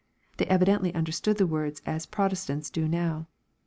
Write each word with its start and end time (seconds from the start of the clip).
They 0.37 0.47
evidently 0.47 0.95
understood 0.95 1.37
the 1.37 1.45
words 1.45 1.83
as 1.85 2.07
Protestants 2.07 2.71
do 2.71 2.87
now. 2.87 3.27